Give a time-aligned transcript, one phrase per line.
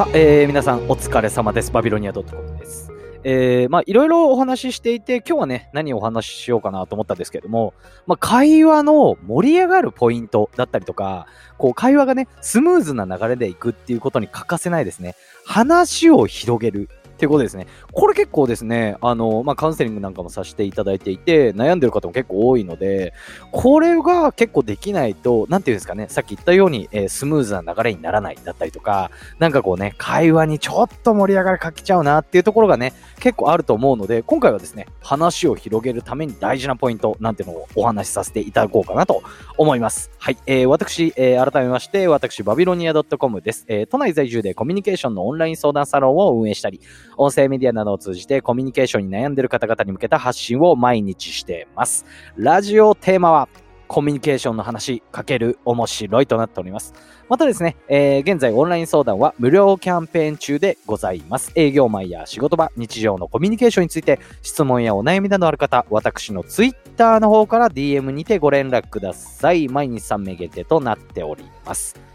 [0.00, 1.70] さあ、えー、皆さんお疲れ様です。
[1.70, 2.24] バビロニア .com
[2.58, 2.90] です。
[3.22, 7.74] えー、まあ、いろいろお話ししていて、今日はね、何をお話ししようかなと思ったんですけれども、
[8.06, 11.26] まあ、会話の盛り上がるポイントだったりとか、
[11.58, 15.16] こう、会話がね、スムーズな流れでいくっていうことに欠かせないですね。
[15.44, 16.88] 話を広げる。
[17.20, 17.66] っていうことですね。
[17.92, 23.12] これ結構ですね、あの、まあ、カウンセリングなんかもさせていただいていて、悩んでる方も結構多いので、
[23.52, 39.22] これが結構できないと、なんていうんですかね、さっき言ったように、えースムーズな流れにならないだったりとか、なんかこうね、会話にちょっと盛り上がりかけちゃうなっていうところがね、結構あると思うので、今回はですね、話を広げるために大事なポイントなんていうのをお話しさせていただこうかなと
[39.58, 40.10] 思います。
[40.16, 40.38] はい。
[40.46, 46.80] えー私、えー改めまして、私、バビロニア .com です、えー都内在住でコミュニケーションのオンライン相談サロンを運営したり、
[47.20, 52.06] 音声メディアなどを通じてコミュニケーションに悩んでいる方々に向けた発信を毎日しています。
[52.36, 53.48] ラジオテーマは、
[53.88, 56.94] コミュニケーションの話かける面白いとなっております。
[57.28, 61.50] またですね、えー現在オンライン相談は無料キャンペーン中でございます。
[61.56, 69.68] 営業マンや仕事場、日常のコミュニケーションについて質問やお悩みなどある方、私のツイッターの方から DM にてご連絡ください。
[69.68, 72.09] 毎日3名限定となっております。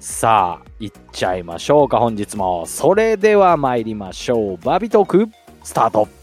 [0.00, 2.64] さあ、行っちゃいましょうか、本日も。
[2.64, 4.56] それでは参りましょう。
[4.56, 5.28] バビトーク、
[5.62, 6.19] スタート。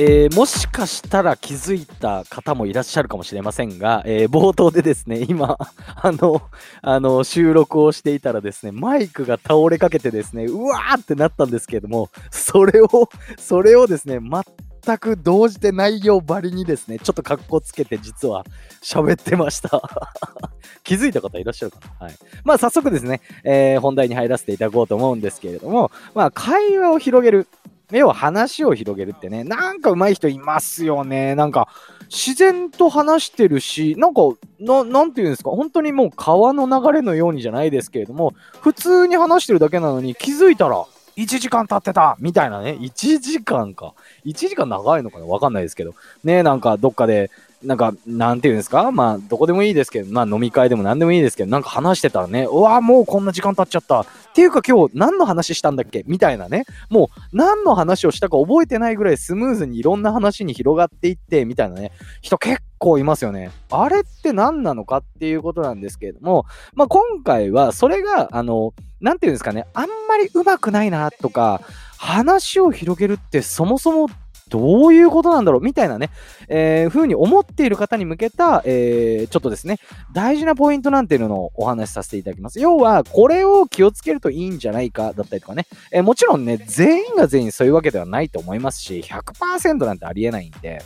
[0.00, 5.58] えーもしかしたら気づいた方もいらっしゃるかもしれませんが、えー冒頭でですね、今、
[5.96, 6.40] あの、
[6.82, 18.44] あの、収録をしていたらですね、マイクが倒れかけてですね、うわーってなったんですけれども、それを、 それをですね、全く動じて内容ばりにですね、ちょっと格好つけて実は
[18.82, 19.82] 喋ってました。
[20.84, 22.06] 気づいた方いらっしゃるかな？
[22.06, 22.14] はい。
[22.44, 27.48] まあ早速ですね、えー本題に入らせていただこうと思うんですけれども、まあ会話を広げる。
[27.90, 31.34] 要は話を広げるってね、なんか上手い人いますよね。
[31.34, 31.68] なんか、
[32.10, 34.20] 自然と話してるし、なんか、
[34.60, 40.84] ななんていうんですか、本当にもう川の流れのようにじゃないですけれども、普通に話してるだけなのに気づいたら、
[41.16, 42.76] 1時間経ってたみたいなね。
[42.80, 43.94] 1時間か。
[44.24, 45.26] 1時間長いのかな？
[45.26, 45.94] わかんないですけど。
[46.22, 47.30] ねなんかどっかで、
[47.62, 48.92] なんか、なんていうんですか？
[48.92, 54.02] まあ、どこでもいいですけど、まあ飲み会でも何でもいいですけど、なんか話してたらね、うわもうこんな時間経っちゃった。
[54.02, 56.04] っていうか今日何の話したんだっけ？
[56.06, 56.64] みたいなね。
[56.88, 61.90] もう何の話をしたか覚えてないぐらいスムーズにいろんな話に広がっていって、みたいなね。
[62.20, 63.50] 人結構いますよね。
[63.72, 71.60] あれって何なのかっていうことなんですけれども、まあ今回はそれが、あの、なんていうんですかね、あんまり上手くないなとか、
[71.96, 74.08] 話を広げるってそもそも
[74.48, 76.10] どういうことなんだろうみたいなね、
[76.48, 79.78] えー、ふうに思っている方に向けた、えー、ちょっとですね、
[80.12, 82.60] 大事なポイントなんていうのをお話しさせていただきます。
[82.60, 90.82] 要は、これを気をつけるといいんじゃないかだったりとかね、えーもちろんね、全員が全員そういうわけではないと思いますし、100%なんてありえないんで、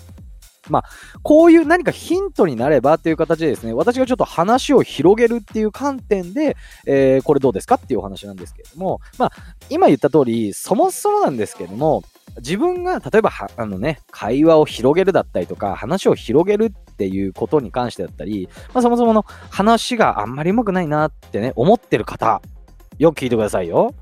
[0.72, 0.84] まあ、
[1.22, 6.56] こういう何かヒントになればっていう形でですね、私がちょっと話を広げるっていう観点で、
[6.86, 9.32] えーこれどうですかっていうお話なんですけれども、まあ、
[9.70, 12.02] 今言った通り、そもそもなんですけども、
[12.38, 22.40] 自分が例えばあのね、会話を広げるだったりとか、話を広げるっていうことに関してだったり、まあ、そもそもの話があんまりうまくないなってね、思ってる方、
[22.98, 23.94] よく聞いてくださいよ。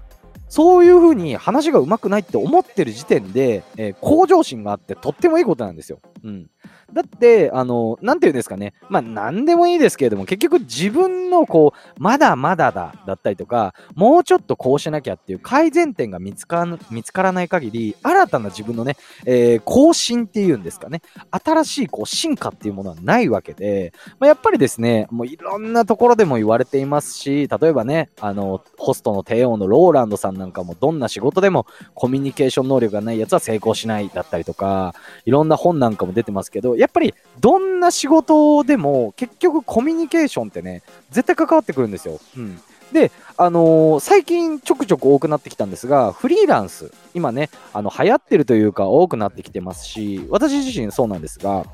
[0.48, 6.00] そういうふうに話がうまくないって思ってる時点で、えー向上心があってとってもいいことなんですよ。
[6.22, 6.50] うん。
[6.92, 8.74] だって、あの、なんていうんですかね。
[8.88, 21.02] まあ、なんでもいいですけれども、結局自分のこう、まだまだだ、だったりとか、もうちょっとこうしなきゃっていう改善点が見つから見つからない限り、新たな自分のね、えー更新っていうんですかね。
[21.30, 34.94] 新しいこう進化っていうものはないわけで、まあ、やっぱりですね、もういろんなところでも言われていますし、例えばね、あの、ホストの帝王のローランドさんなんかもどんな仕事でもコミュニケーション能力がないやつは成功しないだったりとか、
[35.24, 42.20] いろんな本なんかもも出てますけど、やっぱりどんな仕事でも結局コミュニケーションってね、絶対関わってくるんですよ。
[42.36, 42.60] うん。
[42.92, 51.64] で、あのー最近ちょくちょく多くなってきたんですが、フリーランス、今ね、あの、流行ってるというか多くなってきてますし、私自身そうなんですが、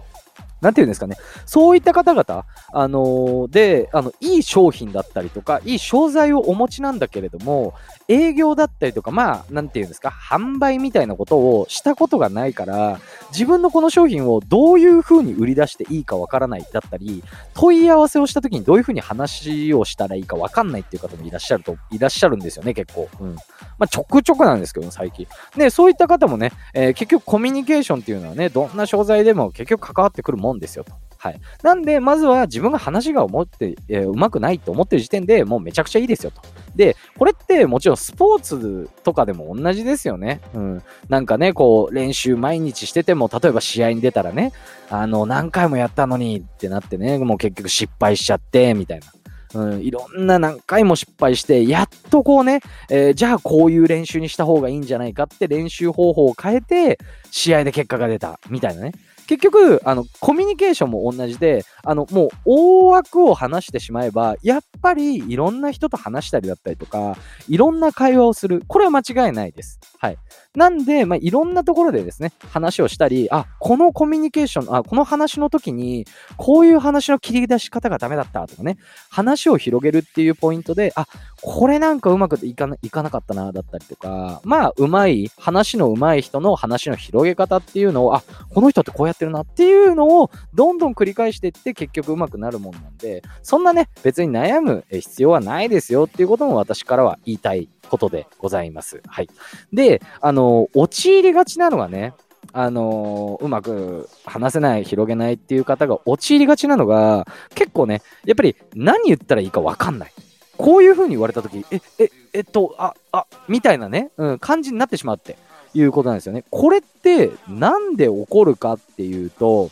[0.61, 7.75] なんていうんですかね、そういった方々、あのーで、あの、いい商品だったりとか、いい商材をお持ちなんだけれども、
[8.08, 13.00] 営業だったりとか、まあ、なんていうんですか、販売みたいなことをしたことがないから、
[13.32, 17.23] 自分のこの商品をどういう風に売り出していいかわからないだったり、
[17.55, 23.09] 問い合わせをした時にどういう風に話をしたらいいかわかんないっていう方もいらっしゃると、いらっしゃるんですよね、結構。
[23.20, 23.35] うん。
[23.35, 25.26] まあ、ちょくちょくなんですけど、最近。
[25.56, 30.93] で、そういった方もね、えー結局コミュニケーションっていうのはね、どんな商材でも結局関わってくるもん思うんですよと。
[31.19, 31.41] はい。
[31.63, 36.43] なんで、まずは自分が話が思って、えー、うまくないと思ってる時点でもうめちゃくちゃいいですよと。
[36.77, 40.41] で、これってもちろんスポーツとかでも同じですよね。
[40.55, 40.83] うん。
[41.09, 44.53] なんかね、こう、練習毎日してても、例えば試合に出たらね、
[44.91, 49.07] あの、何回もやったのにってなってね、もう結局失敗しちゃって、みたいな。
[49.55, 52.61] うん、いろんな何回も失敗して、やっとこうね、
[52.91, 56.99] えー、じゃあこういう練習にした方がいいんじゃないかって練習方法を変えて、
[57.37, 58.93] 試合で結果が出た、みたいなね。
[59.27, 68.62] 結局、あの、コミュニケーションも同じで、あの、もう大枠を話してしまえば、やっぱりいろんな人と話したりだったりとか、いろんな会話をする。
[68.67, 69.81] これは間違いないです。
[69.99, 70.17] はい。
[70.55, 76.06] なんで、まあ、いろんなところでですね、話をしたり、あ、このコミュニケーション、あ、この話の時に、
[76.38, 78.79] こういう話の切り出し方がダメだったとかね、
[79.11, 81.06] 話を広げるっていうポイントで、あ、
[81.49, 99.01] これなんかうまくいかないかなかったな、だったりとか、まあ、うまい、話のうまい人の話の広げ方っていうのを、あ、この人ってこうやってるなっていうのを、どんどん繰り返していって、結局うまくなるもんなんで、そんなね、別に悩む必要はないですよっていうことも私からは言いたいことでございます。
[99.07, 99.29] はい。
[99.73, 102.15] で、あの、陥りがちなのがね、
[102.55, 110.13] あのうまく話せない、広げないっていう方が陥りがちなのが、結構ね、やっぱり何言ったらいいかわかんない。
[110.56, 115.37] こういう風に言われたとき、え、え、えっと、あ、あ、みたいなね、うん、感じになってしまうって
[115.75, 116.44] いうことなんですよね。
[116.50, 119.70] これってなんで起こるかっていうと、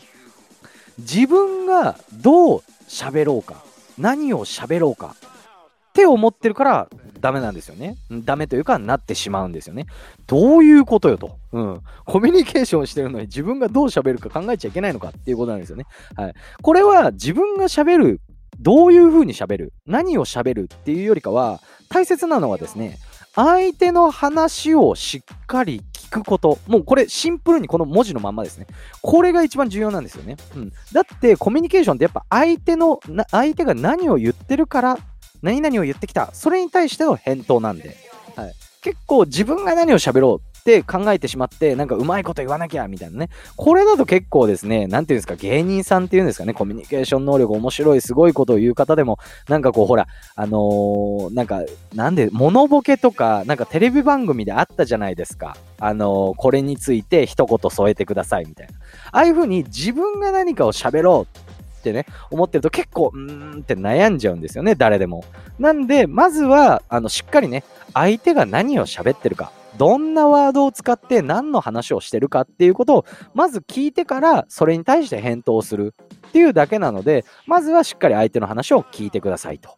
[0.99, 3.63] 自分がどう喋ろうか、
[3.97, 6.89] 何を喋ろうかって思ってるから
[7.19, 7.95] ダメなんですよね。
[8.11, 9.87] ダメというかなってしまうんですよね。
[10.27, 11.37] どういうことよと。
[11.53, 11.81] うん。
[12.05, 15.85] コミュニケーションしてるのに自分がどう喋るか考えちゃいけないのかっていうことなんですよね。
[16.15, 16.33] はい。
[16.61, 18.21] これは自分が喋る、
[18.59, 22.97] どういう風に喋る、何を喋るっていうよりかは、大切なのはですね、
[23.35, 26.57] 相手の話をしっかり聞くこと。
[26.67, 28.67] もうこれシンプルにこの文字のまんまですね。
[29.01, 30.37] これが一番重要なんですよね。
[30.55, 30.71] うん。
[30.93, 32.99] だってコミュニケーションってやっぱ相手の、
[33.31, 34.97] 相手が何を言ってるから
[35.41, 36.29] 何々を言ってきた。
[36.33, 37.97] それに対しての返答なんで。
[38.37, 38.53] はい。
[38.81, 43.29] 結構自分が何を喋ろうって考えてしまって、なんかうまいこと言わなきゃみたいなね。
[43.55, 51.61] これだと結構ですね、なんていうんですか、芸人さんっていうんですかね、コミュニケーション能力面白い、すごいことを言う方でも、なんかこう、ほら、あのー、なんか、
[51.93, 55.55] なんで、モボケとか、なんかテレビ番組であったじゃないですか。
[55.79, 58.73] あのー、これについて一言添えてくださいみたいな。
[59.11, 61.37] ああいう風に自分が何かを喋ろう
[61.79, 65.25] ってね、思ってると結構、うーんって悩んじゃうんですよね、誰でも。
[65.59, 67.63] なんで、まずは、あの、しっかりね、
[67.93, 75.93] 相手が何を喋ってるか、どんなワードを使って何の話をしてるかっていうことを、まず聞いてから、それに対して返答する
[76.27, 79.77] っていうだけなので、まずはしっかり相手の話を聞いてくださいと。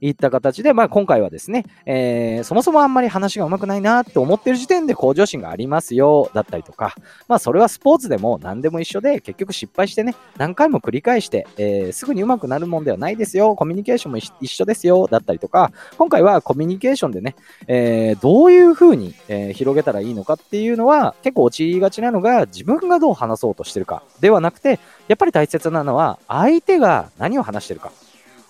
[0.00, 6.94] いった形で、まあ、今回はですね、えー、そもそもあんまり話が上手くないなって思ってる時点で向上心がありますよ、だったりとか、
[7.28, 17.34] まあ、それはスポーツでも何でも一緒で、結局失敗してね、何回も繰り返して、えー、すぐに上手くなるもんではないですよ、コミュニケーションも一緒ですよ、だったりとか、今回はコミュニケーションでね、
[17.66, 24.78] えー、どういう風に、え、広げたらいいのかっていうのは、結構陥りがちなのが、自分がどう話そうとしてるかではなくて、
[25.08, 27.92] やっぱり大切なのは、相手が何を話してるか。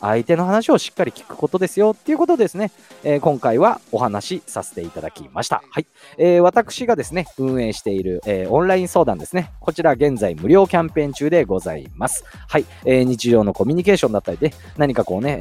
[0.00, 2.70] 相手の話をしっかり聞くことですよっていうことですね、
[3.04, 5.62] えー、今回はお話しさせていただきました。
[5.70, 5.86] はい。
[6.16, 9.52] えー、私がですね、運営している、えー、オンライン相談ですね。
[9.60, 12.24] こちら現在無料キャンペーン中でございます。
[12.48, 12.64] はい。
[12.84, 15.38] え日常のコミュニケーションだったりで、何かこうね、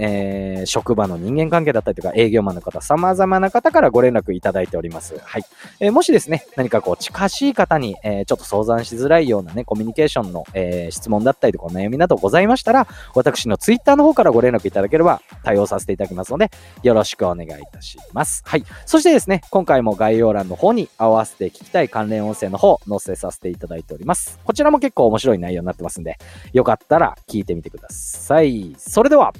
[0.62, 5.20] え職場の人間関係だったりとか、営業マンの方、様々な方からご連絡いただいております。
[5.24, 5.44] はい。
[5.80, 16.50] えもしですね、何かこう近しい方に、えちょっと相談しづらいようなね、コミュニケーションの、え質問だったりとか、悩みなどございましたら、私の Twitter の方からご連絡連絡いただければ対応させていただきますので、
[16.84, 18.44] よろしくお願いいたします。
[18.46, 18.64] はい。
[18.86, 24.40] そしてですね、今回も概要欄の方に合わせて聞きたい関連音声の方、載せさせていただいております。
[24.44, 26.18] こちらも結構面白い内容になってますんで、
[26.54, 28.76] よかったら聞いてみてください。
[28.78, 29.34] それでは、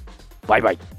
[0.48, 0.97] バイバイ。